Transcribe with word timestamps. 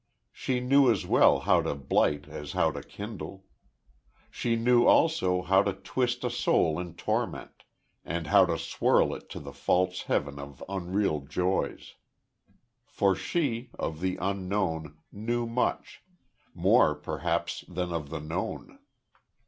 She 0.31 0.59
knew 0.61 0.89
as 0.91 1.05
well 1.05 1.41
how 1.41 1.61
to 1.61 1.75
blight 1.75 2.27
as 2.27 2.53
how 2.53 2.71
to 2.71 2.81
kindle. 2.81 3.45
She 4.31 4.55
knew 4.55 4.87
also 4.87 5.43
how 5.43 5.61
to 5.61 5.73
twist 5.73 6.23
a 6.23 6.31
soul 6.31 6.79
in 6.79 6.95
torment; 6.95 7.61
and 8.03 8.25
how 8.25 8.47
to 8.47 8.57
swirl 8.57 9.13
it 9.13 9.29
to 9.29 9.39
the 9.39 9.53
false 9.53 10.01
heaven 10.09 10.39
of 10.39 10.63
unreal 10.67 11.19
joys. 11.21 11.93
For 12.87 13.15
she, 13.15 13.69
of 13.77 13.99
the 14.01 14.17
Unknown, 14.19 14.97
knew 15.11 15.45
much 15.45 16.01
more, 16.55 16.95
perhaps, 16.95 17.63
than 17.67 17.93
of 17.93 18.09
the 18.09 18.19
known. 18.21 18.79